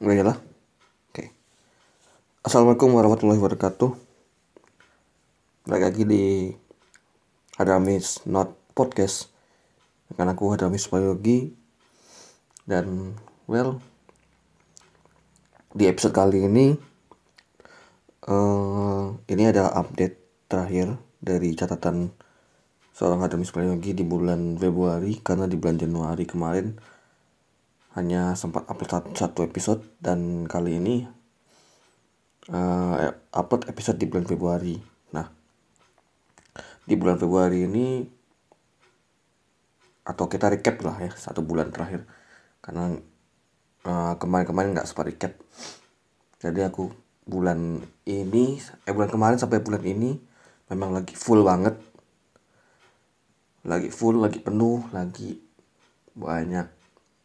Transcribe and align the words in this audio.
Oh 0.00 0.08
iyalah. 0.08 0.40
Oke. 1.12 1.28
Assalamualaikum 2.40 2.88
warahmatullahi 2.96 3.36
wabarakatuh. 3.36 3.92
Balik 5.68 5.92
lagi 5.92 6.02
di 6.08 6.24
Adamis 7.60 8.24
Not 8.24 8.48
Podcast. 8.72 9.28
Dengan 10.08 10.32
aku 10.32 10.56
Adamis 10.56 10.88
Biologi. 10.88 11.52
Dan 12.64 13.12
well 13.44 13.76
di 15.76 15.84
episode 15.84 16.16
kali 16.16 16.48
ini 16.48 16.72
uh, 18.24 19.12
ini 19.28 19.42
ada 19.44 19.68
update 19.68 20.16
terakhir 20.48 20.96
dari 21.20 21.52
catatan 21.52 22.08
seorang 22.96 23.20
Adamis 23.28 23.52
Biologi 23.52 23.92
di 23.92 24.08
bulan 24.08 24.56
Februari 24.56 25.20
karena 25.20 25.44
di 25.44 25.60
bulan 25.60 25.76
Januari 25.76 26.24
kemarin 26.24 26.72
hanya 27.98 28.38
sempat 28.38 28.70
upload 28.70 29.18
satu 29.18 29.42
episode 29.42 29.82
dan 29.98 30.46
kali 30.46 30.78
ini 30.78 31.10
uh, 32.54 33.10
upload 33.34 33.66
episode 33.66 33.98
di 33.98 34.06
bulan 34.06 34.26
Februari. 34.30 34.78
Nah, 35.10 35.26
di 36.86 36.94
bulan 36.94 37.18
Februari 37.18 37.66
ini 37.66 38.06
atau 40.06 40.26
kita 40.30 40.50
recap 40.50 40.82
lah 40.86 40.96
ya 41.02 41.12
satu 41.12 41.42
bulan 41.42 41.70
terakhir 41.70 42.06
karena 42.62 42.94
uh, 43.86 44.14
kemarin-kemarin 44.18 44.72
nggak 44.74 44.86
sempat 44.86 45.10
recap. 45.10 45.32
Jadi 46.40 46.62
aku 46.62 46.88
bulan 47.26 47.82
ini 48.06 48.58
eh 48.86 48.94
bulan 48.94 49.10
kemarin 49.10 49.38
sampai 49.38 49.62
bulan 49.62 49.82
ini 49.82 50.18
memang 50.70 50.94
lagi 50.94 51.14
full 51.14 51.42
banget 51.46 51.78
lagi 53.60 53.92
full 53.92 54.18
lagi 54.18 54.40
penuh 54.40 54.88
lagi 54.90 55.36
banyak 56.16 56.79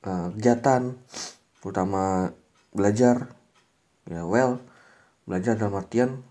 uh, 0.05 0.31
kegiatan 0.37 0.95
terutama 1.59 2.31
belajar 2.71 3.33
ya 4.05 4.21
well 4.23 4.61
belajar 5.25 5.57
dalam 5.57 5.81
artian 5.81 6.21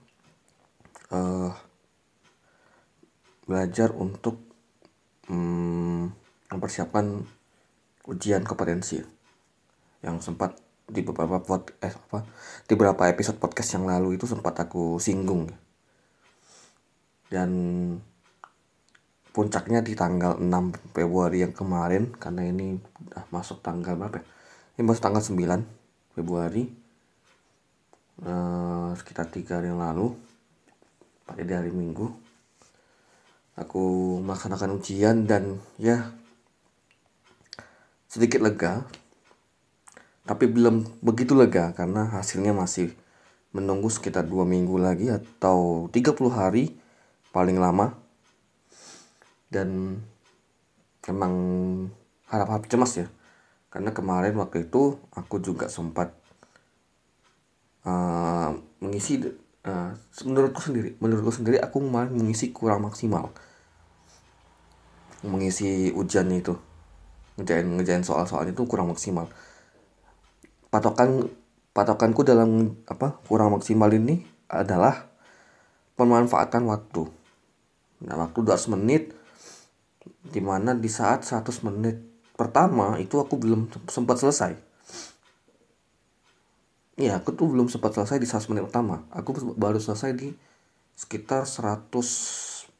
uh, 1.10 1.50
belajar 3.44 3.92
untuk 3.92 4.40
um, 5.28 6.08
mempersiapkan 6.48 7.26
ujian 8.08 8.46
kompetensi 8.46 9.02
yang 10.04 10.20
sempat 10.20 10.60
di 10.84 11.00
beberapa 11.00 11.40
pod, 11.40 11.72
eh, 11.80 11.92
apa 11.92 12.28
di 12.68 12.72
beberapa 12.76 13.08
episode 13.08 13.40
podcast 13.40 13.80
yang 13.80 13.88
lalu 13.88 14.20
itu 14.20 14.28
sempat 14.28 14.52
aku 14.60 15.00
singgung. 15.00 15.48
Dan 17.32 17.50
puncaknya 19.34 19.82
di 19.82 19.98
tanggal 19.98 20.38
6 20.38 20.94
Februari 20.94 21.42
yang 21.42 21.50
kemarin 21.50 22.14
karena 22.14 22.46
ini 22.46 22.78
udah 22.78 23.26
masuk 23.34 23.58
tanggal 23.66 23.98
berapa 23.98 24.22
ya? 24.22 24.24
Ini 24.78 24.82
masuk 24.86 25.02
tanggal 25.02 25.22
9 25.26 26.14
Februari. 26.14 26.64
Uh, 28.22 28.94
sekitar 28.94 29.26
tiga 29.26 29.58
hari 29.58 29.74
yang 29.74 29.82
lalu 29.82 30.14
pada 31.26 31.42
hari 31.42 31.74
Minggu 31.74 32.14
aku 33.58 34.18
melaksanakan 34.22 34.78
ujian 34.78 35.26
dan 35.26 35.58
ya 35.82 36.14
sedikit 38.06 38.38
lega. 38.38 38.86
Tapi 40.24 40.46
belum 40.46 41.02
begitu 41.02 41.34
lega 41.34 41.74
karena 41.74 42.06
hasilnya 42.14 42.54
masih 42.54 42.94
menunggu 43.50 43.90
sekitar 43.90 44.24
dua 44.24 44.46
minggu 44.46 44.80
lagi 44.80 45.12
atau 45.12 45.90
30 45.92 46.16
hari 46.32 46.74
paling 47.30 47.60
lama 47.60 48.03
dan 49.54 50.02
emang 51.06 51.34
harap-harap 52.26 52.66
cemas 52.66 52.98
ya. 52.98 53.06
Karena 53.70 53.94
kemarin 53.94 54.34
waktu 54.34 54.66
itu 54.66 54.98
aku 55.14 55.38
juga 55.38 55.70
sempat 55.70 56.10
uh, 57.86 58.50
mengisi 58.82 59.22
uh, 59.66 59.94
menurutku 60.26 60.62
sendiri 60.62 60.98
menurutku 60.98 61.30
sendiri 61.30 61.62
aku 61.62 61.78
kemarin 61.78 62.10
mengisi 62.10 62.50
kurang 62.50 62.82
maksimal. 62.82 63.30
Mengisi 65.22 65.94
ujian 65.94 66.26
itu. 66.34 66.58
Ngejain 67.38 67.66
ngejain 67.66 68.02
soal-soal 68.02 68.50
itu 68.50 68.66
kurang 68.66 68.90
maksimal. 68.90 69.30
Patokan 70.70 71.30
patokanku 71.74 72.26
dalam 72.26 72.78
apa 72.86 73.18
kurang 73.26 73.54
maksimal 73.54 73.90
ini 73.90 74.22
adalah 74.46 75.10
pemanfaatan 75.98 76.66
waktu. 76.70 77.10
Nah 78.06 78.14
waktu 78.20 78.38
200 78.38 78.74
menit 78.78 79.23
di 80.24 80.40
mana 80.40 80.72
di 80.74 80.88
saat 80.88 81.24
100 81.24 81.66
menit 81.68 81.96
pertama 82.34 82.98
itu 82.98 83.20
aku 83.22 83.38
belum 83.38 83.70
sempat 83.86 84.18
selesai. 84.18 84.52
Ya 86.94 87.18
aku 87.18 87.34
tuh 87.34 87.50
belum 87.50 87.66
sempat 87.66 87.94
selesai 87.94 88.22
di 88.22 88.26
100 88.26 88.50
menit 88.54 88.64
pertama. 88.70 89.02
Aku 89.10 89.34
baru 89.54 89.82
selesai 89.82 90.14
di 90.14 90.34
sekitar 90.94 91.42
120 91.46 92.70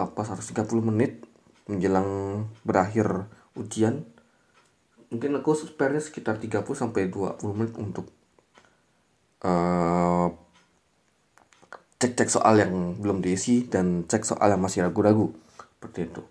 apa 0.00 0.20
130 0.24 0.88
menit 0.88 1.20
menjelang 1.68 2.44
berakhir 2.64 3.28
ujian. 3.56 4.04
Mungkin 5.12 5.36
aku 5.38 5.52
spare 5.54 6.00
sekitar 6.00 6.40
30 6.40 6.64
sampai 6.74 7.12
20 7.12 7.44
menit 7.54 7.76
untuk 7.76 8.08
uh, 9.44 10.32
cek-cek 12.04 12.28
soal 12.28 12.60
yang 12.60 13.00
belum 13.00 13.24
diisi 13.24 13.64
dan 13.64 14.04
cek 14.04 14.28
soal 14.28 14.52
yang 14.52 14.60
masih 14.60 14.84
ragu-ragu. 14.84 15.32
Seperti 15.56 16.12
itu. 16.12 16.22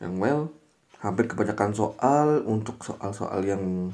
Yang 0.00 0.14
well 0.16 0.42
hampir 1.04 1.28
kebanyakan 1.28 1.76
soal 1.76 2.40
untuk 2.48 2.80
soal-soal 2.80 3.44
yang 3.44 3.92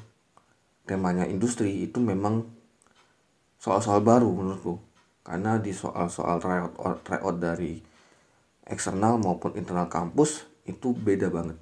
temanya 0.86 1.26
industri 1.26 1.90
itu 1.90 1.98
memang 1.98 2.46
soal-soal 3.58 3.98
baru 4.06 4.30
menurutku. 4.30 4.78
Karena 5.26 5.58
di 5.58 5.74
soal-soal 5.74 6.38
tryout, 6.38 6.78
tryout 7.02 7.36
dari 7.42 7.82
eksternal 8.62 9.18
maupun 9.18 9.58
internal 9.58 9.90
kampus 9.90 10.46
itu 10.62 10.94
beda 10.94 11.26
banget. 11.26 11.58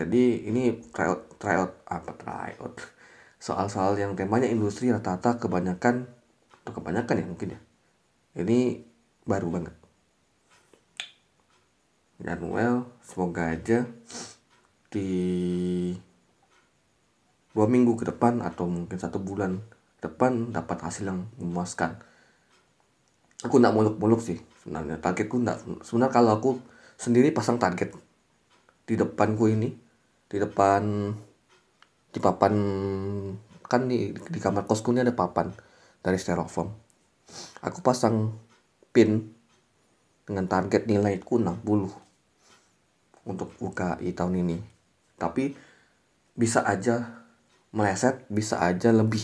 Jadi 0.00 0.48
ini 0.48 0.80
tryout 0.96 1.36
tryout 1.36 1.76
apa? 1.84 2.16
Tryout 2.16 2.99
soal-soal 3.40 3.96
yang 3.96 4.12
temanya 4.12 4.46
industri 4.46 4.92
rata-rata 4.92 5.40
kebanyakan 5.40 6.04
atau 6.60 6.72
kebanyakan 6.76 7.24
ya 7.24 7.26
mungkin 7.26 7.48
ya. 7.56 7.60
Ini 8.36 8.84
baru 9.24 9.48
banget. 9.48 9.74
Dan 12.20 12.52
well 12.52 12.84
semoga 13.00 13.48
aja 13.48 13.88
di 14.92 15.08
dua 17.56 17.66
minggu 17.66 17.96
ke 17.96 18.04
depan 18.04 18.44
atau 18.44 18.68
mungkin 18.68 19.00
satu 19.00 19.16
bulan 19.16 19.56
depan 20.04 20.52
dapat 20.52 20.84
hasil 20.84 21.08
yang 21.08 21.24
memuaskan. 21.40 21.96
Aku 23.40 23.56
nggak 23.56 23.72
muluk-muluk 23.72 24.20
sih 24.20 24.36
sebenarnya. 24.60 25.00
Targetku 25.00 25.40
nggak 25.40 25.80
sebenarnya 25.80 26.12
kalau 26.12 26.30
aku 26.36 26.50
sendiri 27.00 27.32
pasang 27.32 27.56
target 27.56 27.96
di 28.84 29.00
depanku 29.00 29.48
ini 29.48 29.72
di 30.28 30.36
depan 30.36 31.08
di 32.10 32.18
papan 32.18 32.54
kan 33.70 33.86
di, 33.86 34.10
di 34.10 34.38
kamar 34.42 34.66
kosku 34.66 34.90
ini 34.90 35.06
ada 35.06 35.14
papan 35.14 35.54
dari 36.02 36.18
styrofoam. 36.18 36.74
Aku 37.62 37.78
pasang 37.86 38.34
pin 38.90 39.30
dengan 40.26 40.50
target 40.50 40.90
nilaiku 40.90 41.38
60 41.38 41.86
untuk 43.30 43.54
UKI 43.62 44.10
tahun 44.10 44.42
ini. 44.42 44.58
Tapi 45.14 45.54
bisa 46.34 46.66
aja 46.66 47.22
meleset 47.70 48.26
bisa 48.26 48.58
aja 48.58 48.90
lebih. 48.90 49.22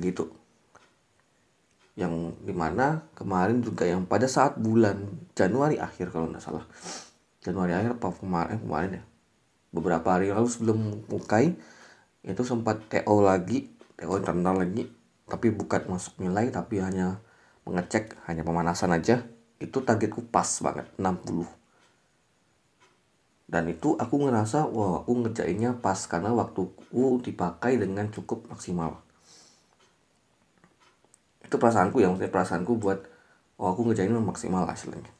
Gitu. 0.00 0.24
Yang 2.00 2.40
di 2.40 2.54
mana 2.56 3.04
kemarin 3.12 3.60
juga 3.60 3.84
yang 3.84 4.08
pada 4.08 4.24
saat 4.24 4.56
bulan 4.56 5.04
Januari 5.36 5.76
akhir 5.76 6.08
kalau 6.08 6.32
nggak 6.32 6.40
salah. 6.40 6.64
Januari 7.44 7.76
akhir 7.76 8.00
apa 8.00 8.08
kemarin 8.16 8.56
kemarin 8.64 8.92
ya 8.96 9.09
beberapa 9.70 10.18
hari 10.18 10.34
lalu 10.34 10.48
sebelum 10.50 10.78
mukai 11.06 11.54
itu 12.26 12.42
sempat 12.42 12.90
TO 12.90 13.22
lagi 13.22 13.70
TO 13.96 14.18
internal 14.18 14.60
lagi 14.66 14.90
tapi 15.30 15.54
bukan 15.54 15.86
masuk 15.86 16.18
nilai 16.18 16.50
tapi 16.50 16.82
hanya 16.82 17.22
mengecek 17.62 18.18
hanya 18.26 18.42
pemanasan 18.42 18.90
aja. 18.90 19.22
Itu 19.60 19.84
targetku 19.84 20.32
pas 20.32 20.48
banget 20.64 20.88
60 20.96 21.60
dan 23.50 23.66
itu 23.66 23.98
aku 23.98 24.14
ngerasa 24.22 24.70
wah 24.70 25.02
aku 25.02 25.26
ngerjainnya 25.26 25.82
pas 25.82 25.98
karena 26.06 26.30
waktuku 26.30 27.18
dipakai 27.18 27.82
dengan 27.82 28.06
cukup 28.06 28.46
maksimal. 28.46 29.02
Itu 31.42 31.58
perasaanku 31.58 31.98
ya 31.98 32.14
maksudnya 32.14 32.30
perasaanku 32.30 32.78
buat 32.78 33.10
oh 33.58 33.74
aku 33.74 33.90
ngerjain 33.90 34.14
maksimal 34.14 34.70
hasilnya. 34.70 35.10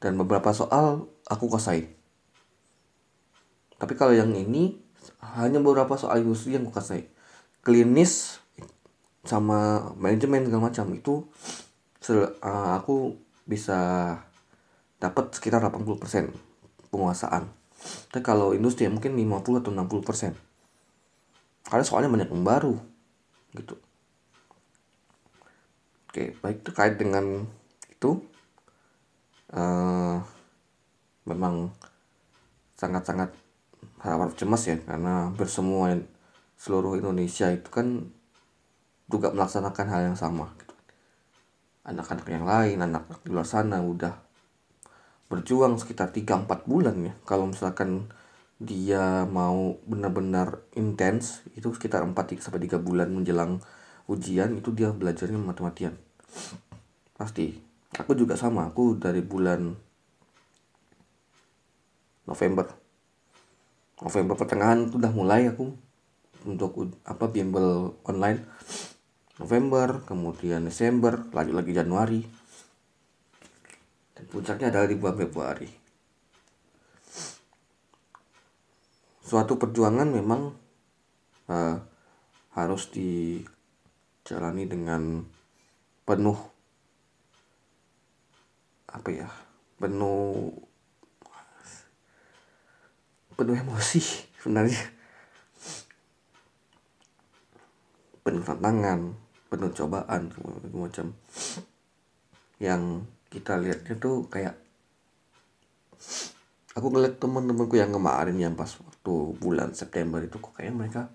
Dan 0.00 0.16
beberapa 0.16 0.48
soal 0.56 1.04
aku 1.28 1.52
kuasai 1.52 1.92
tapi 3.84 4.00
kalau 4.00 4.16
yang 4.16 4.32
ini 4.32 4.80
hanya 5.36 5.60
beberapa 5.60 5.92
soal 6.00 6.24
industri 6.24 6.56
yang 6.56 6.64
gue 6.64 6.72
kasih. 6.72 7.04
Klinis 7.60 8.40
sama 9.28 9.92
manajemen 10.00 10.48
segala 10.48 10.72
macam 10.72 10.88
itu 10.96 11.28
uh, 12.08 12.72
aku 12.80 13.12
bisa 13.44 13.76
dapat 14.96 15.36
sekitar 15.36 15.60
80% 15.60 16.32
penguasaan. 16.88 17.44
Tapi 18.08 18.24
kalau 18.24 18.56
industri 18.56 18.88
mungkin 18.88 19.20
50 19.20 19.60
atau 19.60 19.68
60 19.68 20.00
persen. 20.00 20.32
Karena 21.68 21.84
soalnya 21.84 22.08
banyak 22.08 22.32
yang 22.32 22.40
baru 22.40 22.80
gitu. 23.52 23.76
Oke 26.08 26.32
baik 26.40 26.64
terkait 26.64 26.96
dengan 26.96 27.44
itu. 27.92 28.16
Uh, 29.52 30.24
memang 31.28 31.68
sangat-sangat 32.80 33.43
harap 34.04 34.36
cemas 34.36 34.68
ya 34.68 34.76
karena 34.84 35.32
bersemua 35.32 35.96
seluruh 36.60 37.00
Indonesia 37.00 37.48
itu 37.48 37.72
kan 37.72 38.12
juga 39.08 39.32
melaksanakan 39.32 39.86
hal 39.88 40.00
yang 40.12 40.18
sama 40.18 40.52
gitu. 40.60 40.76
anak-anak 41.88 42.26
yang 42.28 42.44
lain 42.44 42.78
anak-anak 42.80 43.20
di 43.24 43.30
luar 43.32 43.48
sana 43.48 43.80
udah 43.80 44.12
berjuang 45.28 45.80
sekitar 45.80 46.12
3-4 46.12 46.68
bulan 46.68 46.94
ya. 47.00 47.14
Kalau 47.24 47.48
misalkan 47.48 48.12
dia 48.60 49.26
mau 49.26 49.76
benar-benar 49.88 50.62
intens 50.78 51.42
itu 51.58 51.72
sekitar 51.74 52.06
4 52.06 52.14
sampai 52.38 52.62
3 52.70 52.78
bulan 52.78 53.10
menjelang 53.10 53.58
ujian 54.06 54.54
itu 54.54 54.70
dia 54.70 54.92
belajarnya 54.92 55.40
mati-matian 55.40 55.96
pasti. 57.16 57.58
Aku 57.94 58.14
juga 58.18 58.34
sama 58.34 58.66
aku 58.66 58.98
dari 58.98 59.22
bulan 59.22 59.70
November 62.26 62.83
November 64.02 64.34
pertengahan 64.34 64.90
itu 64.90 64.98
udah 64.98 65.12
mulai 65.14 65.50
aku 65.50 65.70
untuk 66.44 66.98
apa 67.06 67.30
bimbel 67.30 67.94
online. 68.08 68.42
November 69.38 70.02
kemudian 70.06 70.66
Desember 70.66 71.26
lanjut 71.30 71.54
lagi 71.54 71.72
Januari. 71.74 72.22
Dan 74.14 74.24
puncaknya 74.30 74.70
adalah 74.70 74.86
di 74.86 74.96
bulan 74.98 75.16
Februari. 75.18 75.70
Suatu 79.24 79.58
perjuangan 79.58 80.06
memang 80.10 80.54
uh, 81.50 81.76
harus 82.54 82.82
dijalani 82.94 84.70
dengan 84.70 85.26
penuh 86.04 86.38
apa 88.94 89.08
ya 89.10 89.26
penuh 89.80 90.54
penuh 93.34 93.58
emosi 93.58 94.00
sebenarnya. 94.40 94.82
Penuh 98.24 98.42
tantangan 98.42 99.00
penuh 99.50 99.70
cobaan 99.70 100.32
macam. 100.74 101.14
Yang 102.58 102.82
kita 103.30 103.58
lihatnya 103.58 103.94
tuh 103.98 104.26
kayak 104.30 104.54
aku 106.74 106.86
ngeliat 106.90 107.22
temen-temenku 107.22 107.74
yang 107.78 107.94
kemarin 107.94 108.38
yang 108.38 108.54
pas 108.58 108.70
waktu 108.70 109.14
bulan 109.38 109.74
September 109.74 110.18
itu 110.22 110.38
kok 110.42 110.54
kayak 110.58 110.74
mereka 110.74 111.10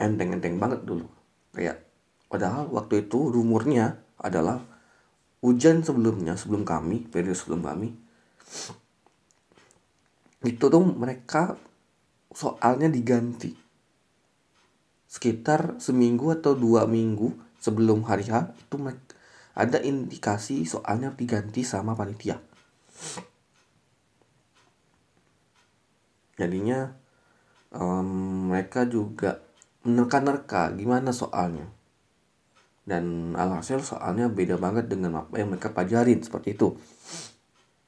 enteng-enteng 0.00 0.56
banget 0.56 0.84
dulu. 0.84 1.08
Kayak 1.52 1.84
padahal 2.28 2.68
waktu 2.72 3.08
itu 3.08 3.32
rumornya 3.32 4.00
adalah 4.20 4.60
hujan 5.44 5.84
sebelumnya 5.84 6.36
sebelum 6.36 6.64
kami 6.64 7.04
periode 7.06 7.36
sebelum 7.36 7.60
kami 7.64 7.92
itu 10.46 10.70
tuh 10.70 10.84
mereka 10.86 11.58
soalnya 12.30 12.86
diganti. 12.86 13.50
Sekitar 15.10 15.82
seminggu 15.82 16.30
atau 16.34 16.54
dua 16.54 16.86
minggu 16.86 17.34
sebelum 17.58 18.06
hari 18.06 18.30
H 18.30 18.54
itu 18.54 18.76
ada 19.56 19.78
indikasi 19.80 20.62
soalnya 20.68 21.10
diganti 21.10 21.64
sama 21.64 21.96
panitia. 21.96 22.38
Jadinya 26.36 26.92
um, 27.72 28.52
mereka 28.52 28.84
juga 28.84 29.40
menerka-nerka 29.82 30.70
gimana 30.76 31.10
soalnya. 31.10 31.72
Dan 32.86 33.34
alhasil 33.34 33.82
soalnya 33.82 34.30
beda 34.30 34.60
banget 34.60 34.86
dengan 34.86 35.26
apa 35.26 35.42
yang 35.42 35.50
mereka 35.50 35.72
pelajarin 35.74 36.22
seperti 36.22 36.54
itu. 36.54 36.76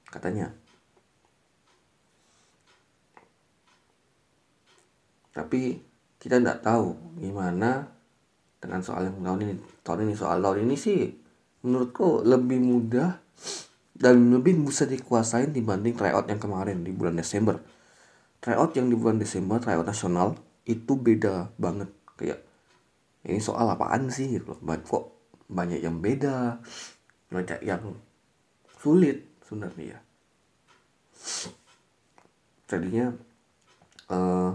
Katanya 0.08 0.50
tapi 5.38 5.78
kita 6.18 6.42
tidak 6.42 6.66
tahu 6.66 6.98
gimana 7.22 7.86
dengan 8.58 8.82
soal 8.82 9.06
yang 9.06 9.22
tahun 9.22 9.40
ini. 9.46 9.54
Tahun 9.86 10.00
ini 10.02 10.14
soal 10.18 10.42
tahun 10.42 10.66
ini 10.66 10.74
sih 10.74 11.14
menurutku 11.62 12.26
lebih 12.26 12.58
mudah 12.58 13.22
dan 13.94 14.34
lebih 14.34 14.58
bisa 14.66 14.82
dikuasain 14.82 15.54
dibanding 15.54 15.94
tryout 15.94 16.26
yang 16.26 16.42
kemarin 16.42 16.82
di 16.82 16.90
bulan 16.90 17.14
Desember. 17.14 17.62
Tryout 18.42 18.74
yang 18.74 18.90
di 18.90 18.98
bulan 18.98 19.22
Desember 19.22 19.62
tryout 19.62 19.86
nasional 19.86 20.34
itu 20.66 20.98
beda 20.98 21.54
banget. 21.54 21.86
Kayak 22.18 22.42
ini 23.22 23.38
soal 23.38 23.70
apaan 23.70 24.10
sih? 24.10 24.42
Gitu 24.42 24.50
loh. 24.50 24.58
Kok 24.58 25.04
banyak 25.46 25.78
yang 25.78 26.02
beda 26.02 26.58
banyak 27.30 27.60
yang 27.62 27.94
sulit 28.80 29.38
sebenarnya 29.44 30.00
jadinya 32.68 33.16
uh, 34.12 34.52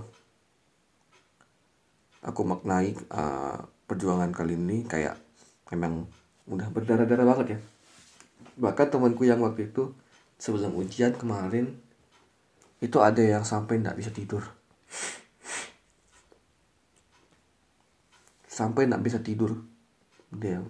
aku 2.23 2.41
maknai 2.47 2.95
uh, 3.11 3.59
perjuangan 3.83 4.31
kali 4.31 4.55
ini 4.55 4.87
kayak 4.87 5.19
memang 5.75 6.07
udah 6.47 6.67
berdarah-darah 6.71 7.27
banget 7.27 7.47
ya. 7.55 7.59
Bahkan 8.63 8.87
temanku 8.89 9.27
yang 9.27 9.43
waktu 9.43 9.67
itu 9.69 9.91
sebelum 10.39 10.75
ujian 10.79 11.13
kemarin 11.15 11.75
itu 12.79 12.97
ada 12.99 13.19
yang 13.19 13.43
sampai 13.43 13.83
nggak 13.83 13.99
bisa 13.99 14.11
tidur. 14.11 14.43
Sampai 18.47 18.87
nggak 18.87 19.03
bisa 19.03 19.19
tidur. 19.19 19.59
Dia 20.31 20.63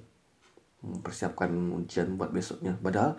mempersiapkan 0.83 1.49
ujian 1.79 2.17
buat 2.17 2.33
besoknya. 2.33 2.75
Padahal 2.81 3.17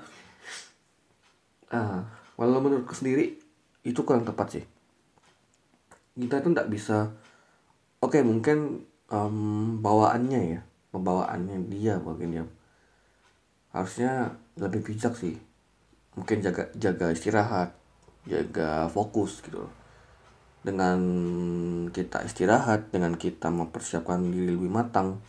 uh, 1.71 2.01
walau 2.35 2.61
menurutku 2.61 2.95
sendiri 2.95 3.39
itu 3.85 4.01
kurang 4.03 4.27
tepat 4.27 4.59
sih. 4.59 4.65
Kita 6.15 6.39
tuh 6.41 6.55
nggak 6.55 6.71
bisa 6.71 7.11
oke 8.05 8.21
okay, 8.21 8.23
mungkin 8.23 8.85
um, 9.09 9.81
bawaannya 9.81 10.41
ya 10.57 10.61
pembawaannya 10.95 11.67
dia 11.67 11.99
mungkin 11.99 12.31
ya. 12.31 12.45
Harusnya 13.75 14.39
lebih 14.55 14.87
bijak 14.87 15.19
sih. 15.19 15.35
Mungkin 16.15 16.47
jaga 16.47 16.71
jaga 16.79 17.11
istirahat 17.11 17.75
jaga 18.25 18.87
fokus 18.89 19.43
gitu 19.43 19.67
dengan 20.65 20.97
kita 21.91 22.25
istirahat 22.25 22.89
dengan 22.95 23.19
kita 23.19 23.53
mempersiapkan 23.53 24.23
diri 24.31 24.55
lebih 24.55 24.71
matang 24.71 25.21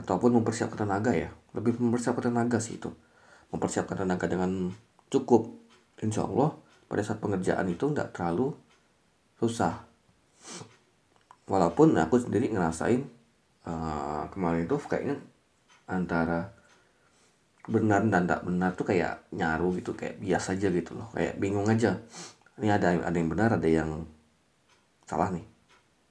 ataupun 0.00 0.40
mempersiapkan 0.40 0.88
tenaga 0.88 1.12
ya. 1.12 1.28
Lebih 1.52 1.76
mempersiapkan 1.76 2.32
tenaga 2.32 2.56
sih 2.56 2.80
itu. 2.80 2.88
Mempersiapkan 3.52 4.00
tenaga 4.00 4.24
dengan 4.24 4.72
cukup. 5.12 5.52
Insya 6.00 6.24
Allah 6.24 6.56
pada 6.88 7.04
saat 7.04 7.20
pengerjaan 7.20 7.68
itu 7.68 7.92
tidak 7.92 8.16
terlalu 8.16 8.56
susah 9.36 9.84
walaupun 11.50 11.98
aku 11.98 12.22
sendiri 12.22 12.46
ngerasain 12.54 13.02
uh, 13.66 14.30
kemarin 14.30 14.70
itu 14.70 14.78
kayaknya 14.86 15.18
antara 15.90 16.54
benar 17.66 18.06
dan 18.06 18.24
tidak 18.24 18.40
benar 18.46 18.70
tuh 18.78 18.86
kayak 18.86 19.26
nyaru 19.34 19.82
gitu 19.82 19.98
kayak 19.98 20.22
biasa 20.22 20.54
aja 20.54 20.70
gitu 20.70 20.94
loh. 20.94 21.10
Kayak 21.10 21.42
bingung 21.42 21.66
aja. 21.66 21.98
Ini 22.62 22.70
ada 22.70 22.94
ada 23.02 23.16
yang 23.18 23.26
benar 23.26 23.58
ada 23.58 23.66
yang 23.66 24.06
salah 25.10 25.34
nih. 25.34 25.42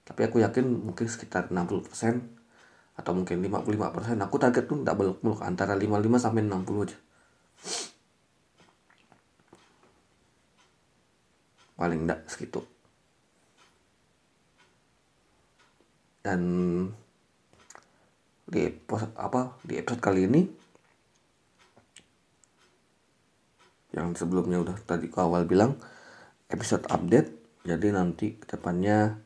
Tapi 0.04 0.28
aku 0.28 0.44
yakin 0.44 0.66
mungkin 0.92 1.08
sekitar 1.08 1.48
60% 1.48 3.00
atau 3.00 3.12
mungkin 3.16 3.40
55% 3.40 4.20
aku 4.20 4.36
target 4.36 4.64
tuh 4.68 4.84
tidak 4.84 4.96
belok-belok 5.00 5.40
antara 5.48 5.72
55 5.80 6.20
sampai 6.20 6.44
60 6.44 6.84
aja. 6.84 6.98
Paling 11.80 12.00
enggak 12.04 12.28
segitu 12.28 12.60
dan 16.20 16.42
di 18.50 18.66
apa 19.14 19.56
di 19.62 19.78
episode 19.78 20.02
kali 20.02 20.26
ini 20.26 20.42
yang 23.94 24.14
sebelumnya 24.14 24.62
udah 24.62 24.78
tadi 24.86 25.10
ke 25.10 25.18
awal 25.18 25.46
bilang 25.46 25.78
episode 26.50 26.86
update. 26.90 27.38
Jadi 27.66 27.94
nanti 27.94 28.40
ke 28.40 28.46
depannya 28.56 29.20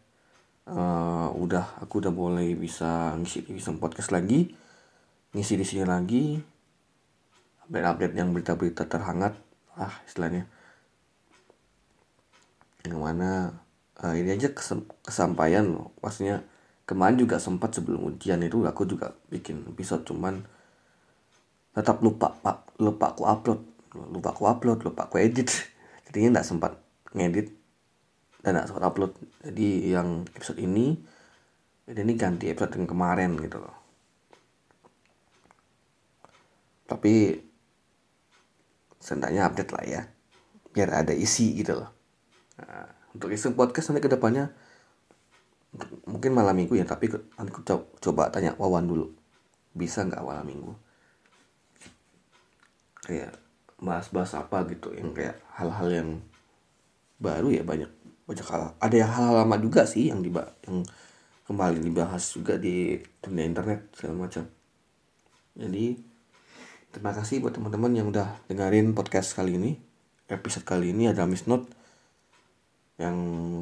uh, 0.68 1.30
udah 1.32 1.80
aku 1.80 2.04
udah 2.04 2.12
mulai 2.12 2.52
bisa 2.58 3.16
ngisi 3.16 3.48
di 3.48 3.62
podcast 3.80 4.12
lagi 4.12 4.52
ngisi 5.34 5.54
di 5.58 5.66
sini 5.66 5.84
lagi 5.86 6.38
update-update 7.66 8.16
yang 8.18 8.30
berita-berita 8.36 8.86
terhangat 8.86 9.34
ah 9.80 9.94
istilahnya. 10.06 10.46
Yang 12.84 13.00
mana 13.00 13.30
uh, 14.04 14.14
ini 14.14 14.36
aja 14.36 14.52
kesem 14.52 14.84
kesampaian 15.02 15.64
maksudnya 16.04 16.44
kemarin 16.84 17.16
juga 17.16 17.40
sempat 17.40 17.76
sebelum 17.76 18.04
ujian 18.14 18.44
itu 18.44 18.64
aku 18.68 18.84
juga 18.84 19.16
bikin 19.32 19.64
episode 19.72 20.04
cuman 20.04 20.44
tetap 21.74 22.00
lupa 22.04 22.32
pak. 22.32 22.78
Lupa 22.80 23.16
aku 23.16 23.24
upload. 23.26 23.60
Lupa 23.94 24.30
aku 24.36 24.44
upload 24.50 24.80
lupa 24.86 25.10
aku 25.10 25.22
edit. 25.22 25.50
Jadinya 26.10 26.40
nggak 26.40 26.48
sempat 26.48 26.74
ngedit 27.14 27.54
dan 28.44 28.60
gak 28.60 28.68
sempat 28.70 28.84
upload. 28.92 29.12
Jadi 29.42 29.96
yang 29.96 30.28
episode 30.36 30.60
ini 30.60 31.00
ini 31.88 32.14
ganti 32.16 32.52
episode 32.52 32.76
yang 32.76 32.88
kemarin 32.88 33.40
gitu 33.40 33.58
loh. 33.60 33.76
Tapi 36.84 37.40
seenggaknya 39.00 39.48
update 39.48 39.72
lah 39.72 39.84
ya 39.84 40.02
biar 40.74 41.06
ada 41.06 41.14
isi 41.16 41.56
gitu 41.56 41.80
loh. 41.80 41.90
Nah, 42.60 42.88
untuk 43.14 43.30
isu 43.30 43.54
podcast 43.54 43.94
nanti 43.94 44.02
ke 44.04 44.12
depannya 44.12 44.52
mungkin 46.06 46.32
malam 46.38 46.54
minggu 46.54 46.78
ya 46.78 46.86
tapi 46.86 47.10
aku 47.10 47.60
coba 48.00 48.30
tanya 48.30 48.54
Wawan 48.58 48.86
dulu. 48.86 49.10
Bisa 49.74 50.06
nggak 50.06 50.22
malam 50.22 50.46
minggu? 50.46 50.72
Kayak 53.04 53.36
bahas-bahas 53.82 54.38
apa 54.38 54.64
gitu 54.72 54.96
yang 54.96 55.12
kayak 55.12 55.42
hal-hal 55.60 55.90
yang 55.92 56.10
baru 57.20 57.52
ya 57.52 57.64
banyak 57.66 57.92
banyak 58.24 58.48
hal. 58.48 58.78
Ada 58.80 58.96
yang 58.96 59.12
hal, 59.12 59.26
hal 59.34 59.36
lama 59.44 59.56
juga 59.60 59.84
sih 59.84 60.08
yang 60.14 60.24
dibahas 60.24 60.54
yang 60.70 60.86
kembali 61.44 61.84
dibahas 61.84 62.24
juga 62.32 62.56
di 62.56 62.96
dunia 63.20 63.44
internet 63.44 63.92
segala 63.98 64.30
macam. 64.30 64.48
Jadi 65.54 66.00
terima 66.94 67.12
kasih 67.12 67.44
buat 67.44 67.54
teman-teman 67.58 67.92
yang 67.92 68.08
udah 68.14 68.46
dengerin 68.48 68.96
podcast 68.96 69.36
kali 69.36 69.60
ini. 69.60 69.76
Episode 70.32 70.64
kali 70.64 70.96
ini 70.96 71.12
ada 71.12 71.28
Miss 71.28 71.44
Note 71.50 71.68
yang 72.96 73.18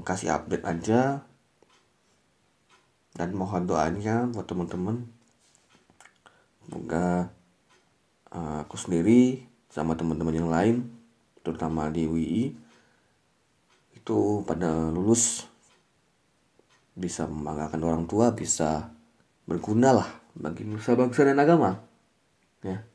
kasih 0.05 0.29
update 0.35 0.67
aja 0.67 1.25
dan 3.15 3.35
mohon 3.35 3.67
doanya 3.67 4.27
buat 4.31 4.47
teman-teman. 4.47 5.03
Semoga 6.63 7.27
uh, 8.31 8.63
aku 8.63 8.79
sendiri 8.79 9.43
sama 9.71 9.95
teman-teman 9.99 10.35
yang 10.35 10.51
lain 10.51 10.75
terutama 11.41 11.89
di 11.91 12.07
WI 12.07 12.43
itu 13.97 14.17
pada 14.45 14.91
lulus 14.93 15.47
bisa 16.95 17.25
membanggakan 17.25 17.81
orang 17.81 18.03
tua 18.05 18.31
bisa 18.31 18.93
berguna 19.47 19.95
lah 19.95 20.09
bagi 20.37 20.63
nusa 20.63 20.95
bangsa 20.95 21.27
dan 21.27 21.39
agama. 21.39 21.75
Ya. 22.63 22.85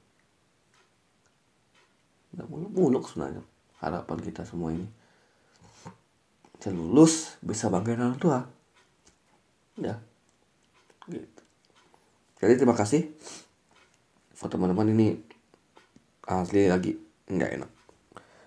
Nggak 2.32 2.48
muluk-muluk 2.48 3.04
sebenarnya 3.08 3.44
harapan 3.82 4.18
kita 4.24 4.48
semua 4.48 4.72
ini. 4.72 4.88
Bisa 6.56 6.72
lulus 6.72 7.36
bisa 7.44 7.68
banggakan 7.68 8.14
orang 8.14 8.20
tua 8.20 8.55
ya 9.76 9.96
gitu. 11.08 11.42
Jadi 12.42 12.52
terima 12.60 12.76
kasih. 12.76 13.08
Buat 14.36 14.50
teman-teman 14.52 14.92
ini 14.92 15.16
asli 16.28 16.68
lagi 16.68 16.96
nggak 17.28 17.50
enak. 17.60 17.70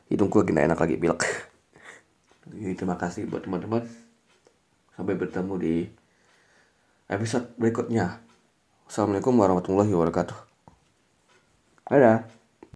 Hidungku 0.10 0.42
lagi 0.42 0.52
nggak 0.54 0.68
enak 0.74 0.80
lagi 0.82 0.96
bilek 0.98 1.22
jadi 2.50 2.74
terima 2.74 2.98
kasih 2.98 3.30
buat 3.30 3.46
teman-teman. 3.46 3.86
Sampai 4.98 5.16
bertemu 5.16 5.54
di 5.62 5.76
episode 7.08 7.54
berikutnya. 7.56 8.20
Assalamualaikum 8.90 9.38
warahmatullahi 9.38 9.94
wabarakatuh. 9.94 10.38
Dadah 11.90 12.39